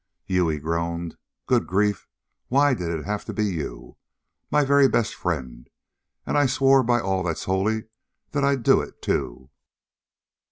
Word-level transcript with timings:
"You!" 0.25 0.47
he 0.49 0.57
groaned. 0.57 1.15
"Good 1.45 1.67
grief! 1.67 2.07
Why 2.47 2.73
did 2.73 2.89
it 2.89 3.05
have 3.05 3.23
to 3.25 3.33
be 3.33 3.45
you, 3.45 3.97
my 4.49 4.65
very 4.65 4.87
best 4.87 5.13
friend? 5.13 5.69
And 6.25 6.39
I 6.39 6.47
swore 6.47 6.81
by 6.81 6.99
all 6.99 7.21
that's 7.21 7.43
holy 7.43 7.83
that 8.31 8.43
I'd 8.43 8.63
do 8.63 8.81
it, 8.81 8.99
too!" 9.03 9.51